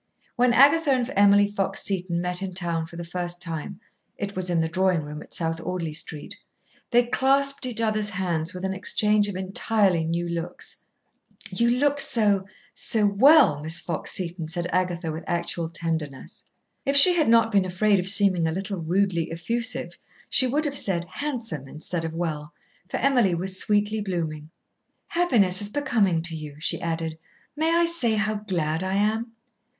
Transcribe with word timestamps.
When 0.35 0.51
Agatha 0.51 0.89
and 0.93 1.11
Emily 1.15 1.47
Fox 1.47 1.83
Seton 1.83 2.21
met 2.21 2.41
in 2.41 2.55
town 2.55 2.87
for 2.87 2.95
the 2.95 3.03
first 3.03 3.39
time 3.39 3.79
it 4.17 4.35
was 4.35 4.49
in 4.49 4.59
the 4.59 4.67
drawing 4.67 5.03
room 5.03 5.21
at 5.21 5.31
South 5.31 5.61
Audley 5.61 5.93
Street 5.93 6.39
they 6.89 7.03
clasped 7.05 7.67
each 7.67 7.79
other's 7.79 8.09
hands 8.09 8.51
with 8.51 8.65
an 8.65 8.73
exchange 8.73 9.27
of 9.27 9.35
entirely 9.35 10.03
new 10.03 10.27
looks. 10.27 10.77
"You 11.51 11.69
look 11.69 11.99
so 11.99 12.47
so 12.73 13.05
well, 13.05 13.61
Miss 13.61 13.79
Fox 13.79 14.11
Seton," 14.13 14.47
said 14.47 14.65
Agatha, 14.71 15.11
with 15.11 15.23
actual 15.27 15.69
tenderness. 15.69 16.45
If 16.83 16.95
she 16.97 17.13
had 17.13 17.29
not 17.29 17.51
been 17.51 17.63
afraid 17.65 17.99
of 17.99 18.09
seeming 18.09 18.47
a 18.47 18.51
little 18.51 18.79
rudely 18.81 19.31
effusive 19.31 19.99
she 20.31 20.47
would 20.47 20.65
have 20.65 20.79
said 20.79 21.05
"handsome" 21.11 21.67
instead 21.67 22.03
of 22.05 22.15
"well," 22.15 22.53
for 22.89 22.97
Emily 22.97 23.35
was 23.35 23.59
sweetly 23.59 24.01
blooming. 24.01 24.49
"Happiness 25.09 25.61
is 25.61 25.69
becoming 25.69 26.23
to 26.23 26.35
you," 26.35 26.55
she 26.57 26.81
added. 26.81 27.19
"May 27.55 27.69
I 27.75 27.85
say 27.85 28.15
how 28.15 28.33
glad 28.37 28.81
I 28.81 28.95
am?" 28.95 29.33